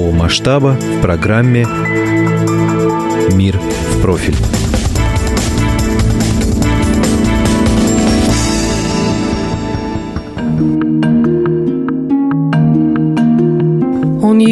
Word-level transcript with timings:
масштаба 0.00 0.78
в 0.80 1.02
программе 1.02 1.66
«Мир 3.34 3.58
в 3.58 4.00
профиль». 4.00 4.61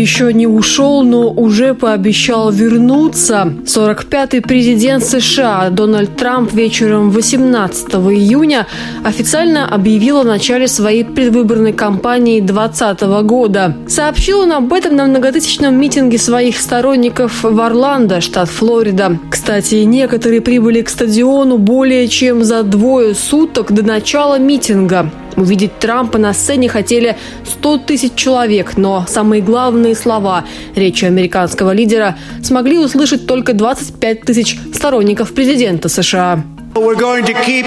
Еще 0.00 0.32
не 0.32 0.46
ушел, 0.46 1.02
но 1.02 1.30
уже 1.30 1.74
пообещал 1.74 2.50
вернуться. 2.50 3.52
45-й 3.64 4.40
президент 4.40 5.04
США 5.04 5.70
Дональд 5.70 6.16
Трамп 6.16 6.52
вечером 6.52 7.10
18 7.10 7.88
июня 7.94 8.66
официально 9.04 9.66
объявил 9.68 10.20
о 10.20 10.24
начале 10.24 10.68
своей 10.68 11.04
предвыборной 11.04 11.72
кампании 11.72 12.40
2020 12.40 13.02
года. 13.26 13.76
Сообщил 13.88 14.40
он 14.40 14.52
об 14.52 14.72
этом 14.72 14.96
на 14.96 15.06
многотысячном 15.06 15.78
митинге 15.78 16.18
своих 16.18 16.58
сторонников 16.58 17.42
в 17.42 17.60
Орландо, 17.60 18.20
штат 18.20 18.48
Флорида. 18.48 19.18
Кстати, 19.30 19.76
некоторые 19.76 20.40
прибыли 20.40 20.82
к 20.82 20.88
стадиону 20.88 21.58
более 21.58 22.08
чем 22.08 22.44
за 22.44 22.62
двое 22.62 23.14
суток 23.14 23.72
до 23.72 23.82
начала 23.82 24.38
митинга. 24.38 25.10
Увидеть 25.36 25.78
Трампа 25.78 26.18
на 26.18 26.32
сцене 26.32 26.68
хотели 26.68 27.16
100 27.44 27.78
тысяч 27.78 28.14
человек, 28.14 28.76
но 28.76 29.04
самые 29.08 29.42
главные 29.42 29.94
слова 29.94 30.44
речи 30.74 31.04
американского 31.04 31.72
лидера 31.72 32.16
смогли 32.42 32.78
услышать 32.78 33.26
только 33.26 33.52
25 33.52 34.22
тысяч 34.22 34.58
сторонников 34.74 35.32
президента 35.34 35.88
США. 35.88 36.42
We're 36.74 36.94
going 36.94 37.24
to 37.24 37.34
keep 37.44 37.66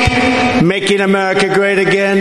making 0.62 1.02
America 1.02 1.50
great 1.54 1.78
again, 1.78 2.20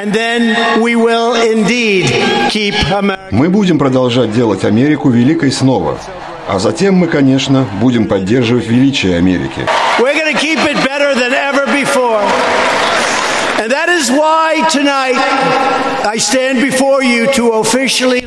and 0.00 0.12
then 0.12 0.80
we 0.80 0.94
will 0.94 1.34
indeed 1.34 2.06
keep 2.50 2.74
America. 2.92 3.28
Мы 3.32 3.48
будем 3.48 3.78
продолжать 3.78 4.32
делать 4.32 4.64
Америку 4.64 5.10
великой 5.10 5.50
снова. 5.50 5.98
А 6.48 6.58
затем 6.58 6.94
мы, 6.94 7.06
конечно, 7.06 7.66
будем 7.80 8.06
поддерживать 8.06 8.66
величие 8.66 9.16
Америки. 9.16 9.66
We're 9.98 10.14
going 10.14 10.32
to 10.32 10.40
keep 10.40 10.58
it 10.58 10.76
better 10.84 11.14
than 11.14 11.32
ever 11.32 11.66
before. 11.66 12.22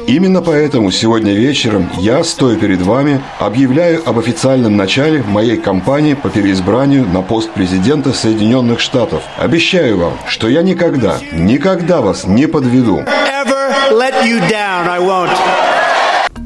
Именно 0.07 0.41
поэтому 0.41 0.89
сегодня 0.89 1.33
вечером 1.33 1.87
я, 1.99 2.23
стоя 2.23 2.55
перед 2.55 2.81
вами, 2.81 3.21
объявляю 3.37 4.01
об 4.09 4.17
официальном 4.17 4.75
начале 4.75 5.21
моей 5.21 5.57
кампании 5.57 6.15
по 6.15 6.31
переизбранию 6.31 7.05
на 7.05 7.21
пост 7.21 7.51
президента 7.51 8.11
Соединенных 8.11 8.79
Штатов. 8.79 9.21
Обещаю 9.37 9.99
вам, 9.99 10.13
что 10.27 10.47
я 10.47 10.63
никогда, 10.63 11.19
никогда 11.31 12.01
вас 12.01 12.25
не 12.25 12.47
подведу. 12.47 13.03
ever 13.05 13.93
let 13.95 14.25
you 14.25 14.39
down. 14.49 14.87
I 14.89 14.99
won't. 14.99 15.74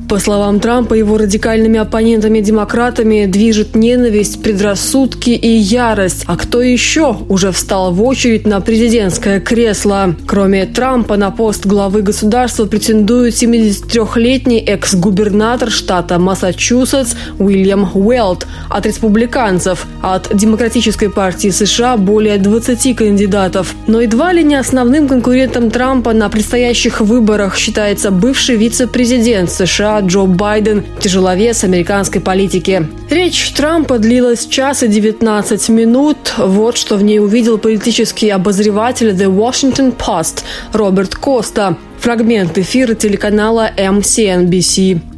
По 0.09 0.17
словам 0.17 0.59
Трампа, 0.59 0.95
его 0.95 1.19
радикальными 1.19 1.77
оппонентами-демократами 1.77 3.27
движет 3.27 3.75
ненависть, 3.75 4.41
предрассудки 4.41 5.29
и 5.29 5.47
ярость. 5.47 6.23
А 6.25 6.35
кто 6.35 6.63
еще 6.63 7.15
уже 7.29 7.51
встал 7.51 7.93
в 7.93 8.01
очередь 8.01 8.47
на 8.47 8.59
президентское 8.59 9.39
кресло? 9.39 10.15
Кроме 10.25 10.65
Трампа 10.65 11.15
на 11.15 11.29
пост 11.29 11.67
главы 11.67 12.01
государства 12.01 12.65
претендует 12.65 13.35
73-летний 13.35 14.57
экс-губернатор 14.57 15.69
штата 15.69 16.17
Массачусетс 16.17 17.13
Уильям 17.37 17.91
Уэлт 17.93 18.47
от 18.67 18.87
республиканцев. 18.87 19.85
От 20.01 20.35
Демократической 20.35 21.11
партии 21.11 21.49
США 21.49 21.97
более 21.97 22.39
20 22.39 22.95
кандидатов. 22.95 23.75
Но 23.85 24.01
едва 24.01 24.33
ли 24.33 24.43
не 24.43 24.55
основным 24.55 25.07
конкурентом 25.07 25.69
Трампа 25.69 26.13
на 26.13 26.29
предстоящих 26.29 26.99
выборах 26.99 27.55
считается 27.57 28.09
бывший 28.09 28.55
вице-президент 28.55 29.51
США 29.51 29.98
Джо 30.01 30.25
Байден, 30.25 30.83
тяжеловес 30.99 31.63
американской 31.63 32.21
политики. 32.21 32.87
Речь 33.09 33.51
Трампа 33.51 33.97
длилась 33.97 34.45
час 34.47 34.83
и 34.83 34.87
19 34.87 35.69
минут. 35.69 36.17
Вот 36.37 36.77
что 36.77 36.95
в 36.95 37.03
ней 37.03 37.19
увидел 37.19 37.57
политический 37.57 38.29
обозреватель 38.29 39.09
The 39.09 39.33
Washington 39.33 39.95
Post 39.95 40.43
Роберт 40.73 41.15
Коста. 41.15 41.77
Фрагмент 41.99 42.57
эфира 42.57 42.95
телеканала 42.95 43.69
MCNBC. 43.75 45.08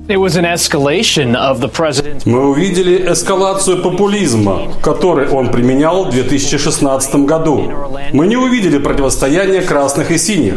Мы 2.25 2.49
увидели 2.49 3.11
эскалацию 3.11 3.81
популизма, 3.81 4.63
который 4.81 5.29
он 5.29 5.51
применял 5.51 6.05
в 6.05 6.09
2016 6.09 7.15
году. 7.25 7.71
Мы 8.11 8.27
не 8.27 8.35
увидели 8.35 8.77
противостояние 8.79 9.61
красных 9.61 10.11
и 10.11 10.17
синих. 10.17 10.55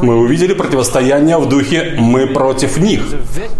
Мы 0.00 0.16
увидели 0.18 0.54
противостояние 0.54 1.36
в 1.38 1.48
духе 1.48 1.94
«мы 1.98 2.26
против 2.26 2.78
них». 2.78 3.02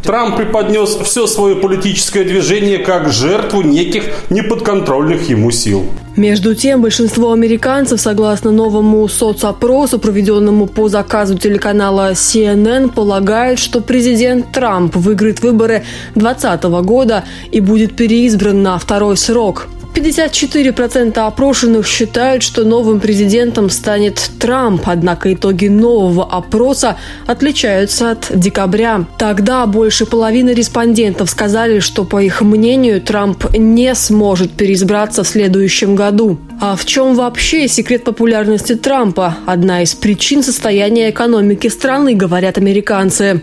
Трамп 0.03 0.37
преподнес 0.37 0.97
все 1.05 1.27
свое 1.27 1.57
политическое 1.57 2.25
движение 2.25 2.79
как 2.79 3.13
жертву 3.13 3.63
неких 3.63 4.05
неподконтрольных 4.31 5.29
ему 5.29 5.51
сил. 5.51 5.85
Между 6.17 6.55
тем, 6.55 6.81
большинство 6.81 7.33
американцев, 7.33 8.01
согласно 8.01 8.51
новому 8.51 9.07
соцопросу, 9.07 9.99
проведенному 9.99 10.67
по 10.67 10.89
заказу 10.89 11.37
телеканала 11.37 12.13
CNN, 12.13 12.91
полагают, 12.91 13.59
что 13.59 13.83
президент 13.83 14.51
Трамп 14.51 14.97
выиграет 14.97 15.43
выборы 15.43 15.85
2020 16.15 16.65
года 16.87 17.25
и 17.53 17.61
будет 17.61 17.97
переизбран 17.97 18.63
на 18.63 18.79
второй 18.79 19.19
срок. 19.19 19.69
54% 19.97 21.19
опрошенных 21.19 21.87
считают, 21.87 22.43
что 22.43 22.65
новым 22.65 23.01
президентом 23.01 23.71
станет 23.71 24.31
Трамп, 24.39 24.83
однако 24.85 25.33
итоги 25.33 25.69
нового 25.69 26.25
опроса 26.25 26.99
отличаются 27.27 28.11
от 28.11 28.31
декабря. 28.35 29.07
Тогда 29.19 29.65
больше 29.67 30.05
половины 30.05 30.51
респондентов 30.51 31.31
сказали, 31.31 31.81
что, 31.81 32.05
по 32.05 32.23
их 32.23 32.43
мнению, 32.43 33.01
Трамп 33.01 33.57
не 33.57 33.95
сможет 33.95 34.53
переизбраться 34.53 35.25
в 35.25 35.29
следующем 35.29 35.97
году. 35.97 36.39
А 36.61 36.77
в 36.77 36.85
чем 36.85 37.15
вообще 37.15 37.67
секрет 37.67 38.05
популярности 38.05 38.75
Трампа? 38.75 39.37
Одна 39.47 39.83
из 39.83 39.95
причин 39.95 40.43
состояния 40.43 41.09
экономики 41.09 41.69
страны, 41.69 42.15
говорят 42.15 42.59
американцы. 42.59 43.41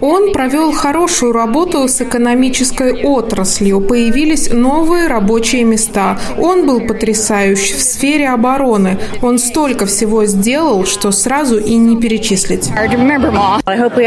Он 0.00 0.32
провел 0.32 0.72
хорошую 0.72 1.32
работу 1.32 1.88
с 1.88 2.00
экономической 2.00 3.04
отраслью, 3.04 3.80
появились 3.80 4.50
новые 4.50 5.06
рабочие 5.08 5.64
места. 5.64 6.18
Он 6.38 6.66
был 6.66 6.80
потрясающий 6.80 7.74
в 7.74 7.82
сфере 7.82 8.28
обороны. 8.28 8.98
Он 9.22 9.38
столько 9.38 9.86
всего 9.86 10.24
сделал, 10.26 10.84
что 10.84 11.10
сразу 11.12 11.58
и 11.58 11.76
не 11.76 12.00
перечислить. 12.00 12.70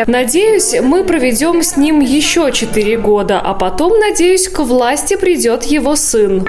Надеюсь, 0.07 0.75
мы 0.81 1.03
проведем 1.03 1.61
с 1.61 1.77
ним 1.77 1.99
еще 1.99 2.51
четыре 2.51 2.97
года, 2.97 3.39
а 3.39 3.53
потом, 3.53 3.99
надеюсь, 3.99 4.47
к 4.47 4.59
власти 4.59 5.15
придет 5.15 5.63
его 5.63 5.95
сын. 5.95 6.47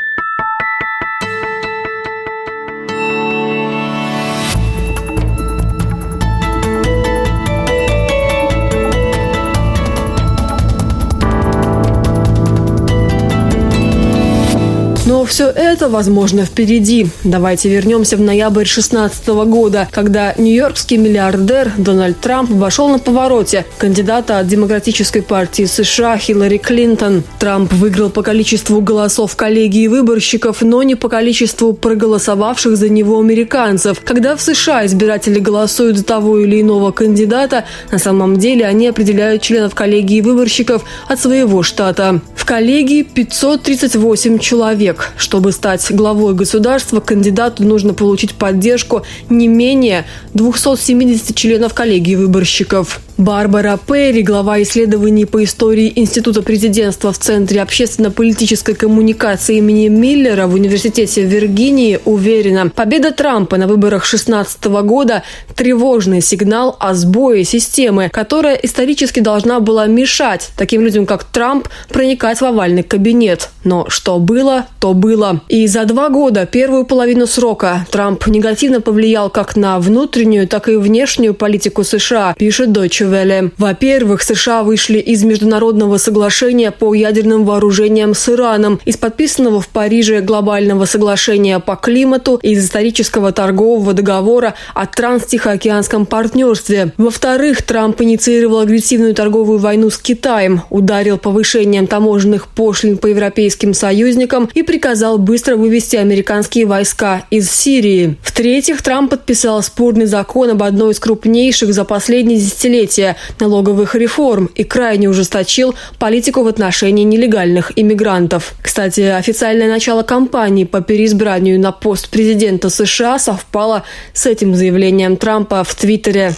Все 15.28 15.48
это, 15.48 15.88
возможно, 15.88 16.44
впереди. 16.44 17.08
Давайте 17.25 17.69
вернемся 17.69 18.16
в 18.16 18.20
ноябрь 18.20 18.64
2016 18.64 19.28
года, 19.28 19.88
когда 19.92 20.34
нью-йоркский 20.36 20.96
миллиардер 20.96 21.72
Дональд 21.76 22.19
Трамп 22.20 22.50
вошел 22.50 22.88
на 22.88 22.98
повороте 22.98 23.64
кандидата 23.78 24.38
от 24.38 24.46
Демократической 24.46 25.20
партии 25.20 25.64
США 25.64 26.16
Хиллари 26.16 26.58
Клинтон. 26.58 27.22
Трамп 27.38 27.72
выиграл 27.72 28.10
по 28.10 28.22
количеству 28.22 28.80
голосов 28.80 29.36
коллегии 29.36 29.86
выборщиков, 29.86 30.62
но 30.62 30.82
не 30.82 30.94
по 30.94 31.08
количеству 31.08 31.72
проголосовавших 31.72 32.76
за 32.76 32.88
него 32.88 33.20
американцев. 33.20 34.00
Когда 34.04 34.36
в 34.36 34.40
США 34.40 34.86
избиратели 34.86 35.38
голосуют 35.38 35.98
за 35.98 36.04
того 36.04 36.38
или 36.38 36.60
иного 36.60 36.90
кандидата, 36.90 37.64
на 37.92 37.98
самом 37.98 38.38
деле 38.38 38.66
они 38.66 38.88
определяют 38.88 39.42
членов 39.42 39.75
коллегии 39.75 40.20
выборщиков 40.20 40.84
от 41.08 41.20
своего 41.20 41.62
штата. 41.62 42.20
В 42.34 42.44
коллегии 42.44 43.02
538 43.02 44.38
человек. 44.38 45.12
Чтобы 45.19 45.50
стать 45.50 45.85
главой 45.91 46.32
государства, 46.35 47.00
кандидату 47.00 47.65
нужно 47.65 47.93
получить 47.93 48.35
поддержку 48.35 49.03
не 49.29 49.49
менее 49.49 50.06
270 50.32 51.35
членов 51.35 51.75
коллегии 51.75 52.15
выборщиков. 52.15 53.00
Барбара 53.19 53.76
Перри, 53.85 54.23
глава 54.23 54.62
исследований 54.62 55.25
по 55.25 55.43
истории 55.43 55.93
Института 55.97 56.41
президентства 56.41 57.12
в 57.12 57.19
Центре 57.19 57.61
общественно-политической 57.61 58.76
коммуникации 58.76 59.56
имени 59.56 59.88
Миллера 59.88 60.47
в 60.47 60.55
Университете 60.55 61.23
Виргинии, 61.23 61.99
уверена, 62.05 62.70
победа 62.70 63.11
Трампа 63.11 63.56
на 63.56 63.67
выборах 63.67 64.03
2016 64.03 64.65
года– 64.67 65.25
тревожный 65.59 66.20
сигнал 66.20 66.76
о 66.79 66.94
сбое 66.94 67.43
системы, 67.43 68.09
которая 68.11 68.55
исторически 68.55 69.19
должна 69.19 69.59
была 69.59 69.87
мешать 69.87 70.50
таким 70.56 70.82
людям, 70.82 71.05
как 71.05 71.25
Трамп, 71.25 71.67
проникать 71.88 72.41
в 72.41 72.44
овальный 72.44 72.85
кабинет. 72.85 73.50
Но 73.64 73.87
что 73.88 74.21
было, 74.21 74.67
то 74.79 74.94
было. 74.94 75.41
И 75.49 75.67
за 75.67 75.85
два 75.85 76.11
года, 76.11 76.47
первую 76.47 76.85
половину 76.85 77.26
срока, 77.26 77.87
Трамп 77.91 78.29
негативно 78.29 78.81
повлиял 78.81 79.31
как 79.31 79.56
на 79.56 79.81
внутреннюю, 79.81 80.47
так 80.47 80.69
и 80.69 80.76
внешнюю 80.76 81.35
политику 81.35 81.82
США, 81.82 82.37
пишет 82.38 82.69
Deutsche 82.69 83.07
Вelle. 83.08 83.50
Во-первых, 83.58 84.22
США 84.22 84.62
вышли 84.62 84.99
из 84.99 85.25
международного 85.25 85.99
соглашения 85.99 86.70
по 86.70 86.94
ядерным 86.94 87.44
вооружениям 87.44 88.14
с 88.14 88.28
Ираном, 88.28 88.81
из 88.84 88.96
подписанного 88.96 89.60
в 89.60 89.69
Париже 89.69 90.20
глобального 90.20 90.84
соглашения 90.84 91.58
по 91.58 91.76
климату 91.76 92.38
и 92.43 92.50
из 92.50 92.64
исторического 92.64 93.32
торгового 93.32 93.93
договора 93.93 94.55
о 94.75 94.87
транстихоокеанском 94.87 96.06
партнерстве. 96.06 96.93
Во-вторых, 96.96 97.62
Трамп 97.62 98.00
инициировал 98.02 98.60
агрессивную 98.60 99.14
торговую 99.14 99.58
войну 99.58 99.90
с 99.90 99.99
Китаем, 99.99 100.62
ударил 100.70 101.19
повышением 101.19 101.87
таможенных 101.87 102.49
пошлин 102.49 102.99
по 102.99 103.06
европейским 103.06 103.75
союзникам 103.75 104.49
и 104.54 104.62
приказал 104.62 105.19
быстро 105.19 105.56
вывести 105.56 105.96
американские 105.96 106.66
войска 106.66 107.25
из 107.31 107.50
Сирии. 107.50 108.16
В-третьих, 108.22 108.82
Трамп 108.82 109.11
подписал 109.11 109.62
спорный 109.62 110.06
закон 110.06 110.50
об 110.50 110.62
одной 110.62 110.93
из 110.93 110.99
крупнейших 110.99 111.72
за 111.72 111.84
последние 111.84 112.38
десятилетия 112.38 112.98
принятия 112.99 113.17
налоговых 113.41 113.95
реформ 113.95 114.50
и 114.55 114.65
крайне 114.65 115.09
ужесточил 115.09 115.75
политику 115.99 116.43
в 116.43 116.49
отношении 116.49 117.05
нелегальных 117.05 117.73
иммигрантов. 117.77 118.55
Кстати, 118.62 119.00
официальное 119.00 119.69
начало 119.69 120.03
кампании 120.03 120.65
по 120.65 120.81
переизбранию 120.81 121.61
на 121.61 121.73
пост 121.73 122.11
президента 122.11 122.71
США 122.71 123.19
совпало 123.19 123.85
с 124.12 124.27
этим 124.27 124.55
заявлением 124.55 125.17
Трампа 125.17 125.62
в 125.65 125.75
Твиттере. 125.75 126.33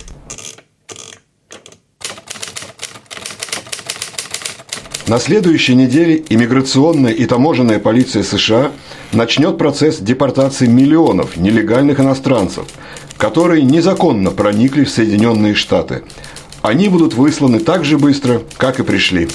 На 5.09 5.19
следующей 5.19 5.75
неделе 5.75 6.23
иммиграционная 6.29 7.13
и 7.13 7.27
таможенная 7.27 7.81
полиция 7.81 8.23
США 8.23 8.71
начнет 9.13 9.59
процесс 9.59 9.99
депортации 9.99 10.67
миллионов 10.67 11.37
нелегальных 11.37 11.99
иностранцев, 11.99 12.65
которые 13.17 13.63
незаконно 13.63 14.31
проникли 14.31 14.85
в 14.85 14.91
Соединенные 14.91 15.55
Штаты– 15.55 16.03
они 16.63 16.89
будут 16.89 17.15
высланы 17.15 17.61
так 17.61 17.85
же 17.85 17.99
быстро, 17.99 18.43
как 18.57 18.81
и 18.81 18.83
пришли. 18.83 19.29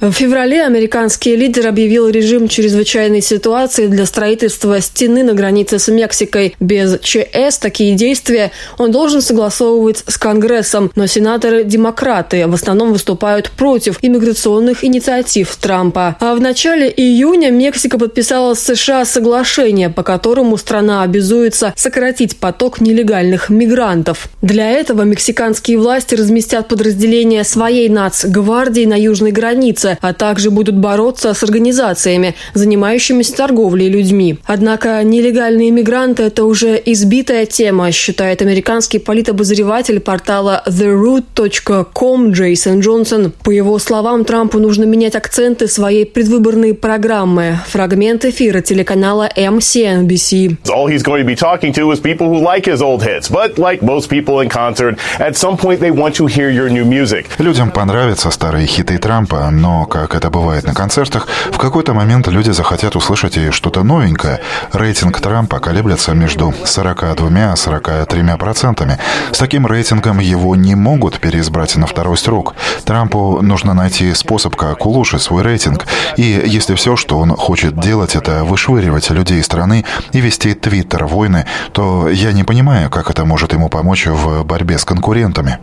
В 0.00 0.12
феврале 0.12 0.62
американский 0.62 1.34
лидер 1.34 1.66
объявил 1.66 2.08
режим 2.08 2.46
чрезвычайной 2.46 3.20
ситуации 3.20 3.88
для 3.88 4.06
строительства 4.06 4.80
стены 4.80 5.24
на 5.24 5.34
границе 5.34 5.80
с 5.80 5.88
Мексикой. 5.88 6.54
Без 6.60 7.00
ЧС 7.00 7.58
такие 7.58 7.96
действия 7.96 8.52
он 8.78 8.92
должен 8.92 9.22
согласовывать 9.22 10.04
с 10.06 10.16
Конгрессом, 10.16 10.92
но 10.94 11.08
сенаторы-демократы 11.08 12.46
в 12.46 12.54
основном 12.54 12.92
выступают 12.92 13.50
против 13.50 13.98
иммиграционных 14.00 14.84
инициатив 14.84 15.56
Трампа. 15.56 16.16
А 16.20 16.36
в 16.36 16.40
начале 16.40 16.88
июня 16.96 17.50
Мексика 17.50 17.98
подписала 17.98 18.54
с 18.54 18.60
США 18.60 19.04
соглашение, 19.04 19.90
по 19.90 20.04
которому 20.04 20.58
страна 20.58 21.02
обязуется 21.02 21.72
сократить 21.74 22.36
поток 22.36 22.80
нелегальных 22.80 23.50
мигрантов. 23.50 24.28
Для 24.42 24.70
этого 24.70 25.02
мексиканские 25.02 25.76
власти 25.76 26.14
разместят 26.14 26.68
подразделения 26.68 27.42
своей 27.42 27.88
нацгвардии 27.88 28.84
на 28.84 28.94
южной 28.94 29.32
границе, 29.32 29.87
границе, 29.88 29.98
а 30.00 30.12
также 30.12 30.50
будут 30.50 30.76
бороться 30.76 31.34
с 31.34 31.42
организациями, 31.42 32.34
занимающимися 32.54 33.36
торговлей 33.36 33.88
людьми. 33.88 34.38
Однако 34.46 35.02
нелегальные 35.02 35.70
мигранты– 35.70 36.22
это 36.24 36.44
уже 36.44 36.80
избитая 36.86 37.46
тема, 37.46 37.92
считает 37.92 38.42
американский 38.42 38.98
политобозреватель 38.98 40.00
портала 40.00 40.62
TheRoot.com 40.66 42.32
Джейсон 42.32 42.80
Джонсон. 42.80 43.32
По 43.42 43.50
его 43.50 43.78
словам, 43.78 44.24
Трампу 44.24 44.58
нужно 44.58 44.84
менять 44.84 45.16
акценты 45.16 45.68
своей 45.68 46.04
предвыборной 46.04 46.74
программы. 46.74 47.58
Фрагмент 47.68 48.24
эфира 48.24 48.60
телеканала 48.60 49.28
MCNBC. 49.36 50.56
All 50.68 50.86
he's 50.86 51.02
going 51.02 51.20
to 51.20 51.26
be 51.26 51.36
talking 51.36 51.72
to 51.72 51.90
is 51.92 52.00
people 52.00 52.28
who 52.28 52.40
like 52.40 52.66
his 52.66 52.82
old 52.82 53.02
hits, 53.02 53.28
but 53.28 53.58
like 53.58 53.82
most 53.82 54.08
people 54.08 54.40
in 54.42 54.48
concert, 54.48 54.98
at 55.18 55.36
some 55.36 55.56
point 55.56 55.80
they 55.80 55.90
want 55.90 56.14
to 56.16 56.26
hear 56.26 56.50
your 56.50 56.68
new 56.70 56.84
music. 56.84 57.26
Людям 57.38 57.70
понравятся 57.70 58.30
старые 58.30 58.66
хиты 58.66 58.98
Трампа, 58.98 59.48
но 59.50 59.77
как 59.86 60.14
это 60.14 60.30
бывает 60.30 60.66
на 60.66 60.74
концертах, 60.74 61.26
в 61.52 61.58
какой-то 61.58 61.94
момент 61.94 62.28
люди 62.28 62.50
захотят 62.50 62.96
услышать 62.96 63.36
и 63.36 63.50
что-то 63.50 63.82
новенькое. 63.82 64.40
Рейтинг 64.72 65.20
Трампа 65.20 65.60
колеблется 65.60 66.12
между 66.14 66.54
42 66.64 67.52
и 67.52 67.56
43 67.56 68.36
процентами. 68.38 68.98
С 69.32 69.38
таким 69.38 69.66
рейтингом 69.66 70.18
его 70.18 70.56
не 70.56 70.74
могут 70.74 71.20
переизбрать 71.20 71.76
на 71.76 71.86
второй 71.86 72.16
срок. 72.16 72.54
Трампу 72.84 73.40
нужно 73.42 73.74
найти 73.74 74.14
способ, 74.14 74.56
как 74.56 74.86
улучшить 74.86 75.22
свой 75.22 75.42
рейтинг. 75.42 75.86
И 76.16 76.42
если 76.46 76.74
все, 76.74 76.96
что 76.96 77.18
он 77.18 77.36
хочет 77.36 77.78
делать, 77.78 78.16
это 78.16 78.44
вышвыривать 78.44 79.10
людей 79.10 79.42
страны 79.42 79.84
и 80.12 80.20
вести 80.20 80.54
твиттер-войны, 80.54 81.46
то 81.72 82.08
я 82.08 82.32
не 82.32 82.44
понимаю, 82.44 82.90
как 82.90 83.10
это 83.10 83.24
может 83.24 83.52
ему 83.52 83.68
помочь 83.68 84.06
в 84.06 84.44
борьбе 84.44 84.78
с 84.78 84.84
конкурентами. 84.84 85.58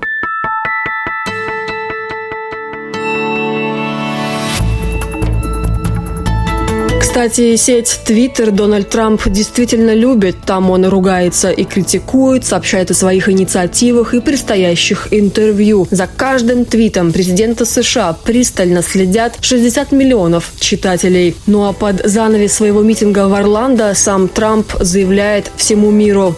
Кстати, 7.26 7.56
сеть 7.56 8.02
Twitter 8.06 8.52
Дональд 8.52 8.88
Трамп 8.90 9.28
действительно 9.28 9.96
любит. 9.96 10.36
Там 10.46 10.70
он 10.70 10.86
ругается 10.86 11.50
и 11.50 11.64
критикует, 11.64 12.46
сообщает 12.46 12.92
о 12.92 12.94
своих 12.94 13.30
инициативах 13.30 14.14
и 14.14 14.20
предстоящих 14.20 15.08
интервью. 15.10 15.88
За 15.90 16.06
каждым 16.06 16.66
твитом 16.66 17.12
президента 17.12 17.66
США 17.66 18.14
пристально 18.14 18.84
следят 18.84 19.40
60 19.42 19.92
миллионов 19.92 20.52
читателей. 20.60 21.36
Ну 21.48 21.68
а 21.68 21.74
под 21.74 22.06
занавес 22.06 22.54
своего 22.54 22.84
митинга 22.84 23.28
в 23.28 23.34
Орландо 23.34 23.96
сам 23.96 24.28
Трамп 24.28 24.74
заявляет 24.80 25.50
всему 25.58 25.90
миру. 25.90 26.36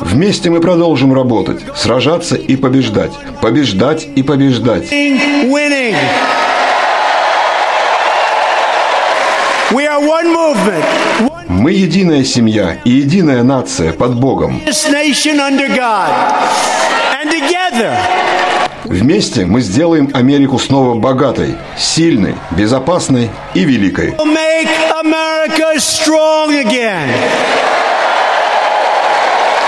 Вместе 0.00 0.50
мы 0.50 0.60
продолжим 0.60 1.14
работать, 1.14 1.60
сражаться 1.74 2.36
и 2.36 2.56
побеждать, 2.56 3.12
побеждать 3.40 4.06
и 4.14 4.22
побеждать. 4.22 4.92
Winning. 4.92 5.96
Мы 11.48 11.72
единая 11.72 12.24
семья 12.24 12.78
и 12.84 12.90
единая 12.90 13.42
нация 13.42 13.92
под 13.92 14.16
Богом. 14.16 14.60
Вместе 18.84 19.44
мы 19.44 19.60
сделаем 19.60 20.10
Америку 20.14 20.58
снова 20.58 20.94
богатой, 20.94 21.56
сильной, 21.76 22.34
безопасной 22.52 23.30
и 23.54 23.64
великой. 23.64 24.14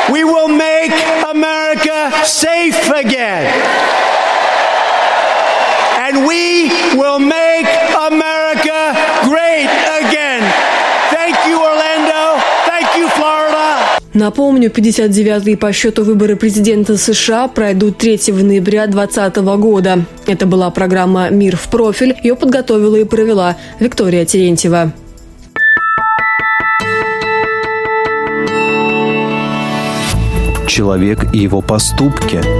We 0.08 0.24
will 0.24 0.48
make 0.48 0.92
America 1.30 2.10
safe 2.24 2.90
again. 2.90 3.46
And 5.98 6.26
we 6.26 6.68
will 6.94 7.18
make 7.20 7.66
America 7.96 8.92
great 9.24 9.70
again. 10.02 10.42
Thank 11.10 11.36
you, 11.46 11.62
Orlando. 11.62 12.42
Thank 12.66 12.96
you, 12.98 13.08
Florida. 13.10 14.01
Напомню, 14.14 14.70
59-е 14.70 15.56
по 15.56 15.72
счету 15.72 16.04
выборы 16.04 16.36
президента 16.36 16.96
США 16.98 17.48
пройдут 17.48 17.98
3 17.98 18.20
ноября 18.28 18.86
2020 18.86 19.36
года. 19.58 20.04
Это 20.26 20.46
была 20.46 20.70
программа 20.70 21.30
«Мир 21.30 21.56
в 21.56 21.68
профиль». 21.68 22.14
Ее 22.22 22.36
подготовила 22.36 22.96
и 22.96 23.04
провела 23.04 23.56
Виктория 23.80 24.24
Терентьева. 24.24 24.92
Человек 30.68 31.34
и 31.34 31.38
его 31.38 31.60
поступки– 31.60 32.40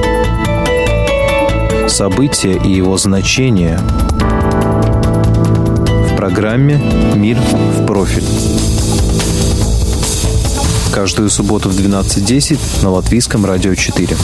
события 1.92 2.59
и 2.64 2.73
его 2.73 2.97
значение 2.97 3.78
в 6.09 6.16
программе 6.16 6.80
«Мир 7.14 7.37
в 7.38 7.87
профиль». 7.87 8.51
Каждую 10.92 11.30
субботу 11.30 11.70
в 11.70 11.72
12.10 11.72 12.82
на 12.82 12.90
Латвийском 12.90 13.46
радио 13.46 13.75
4. 13.75 14.14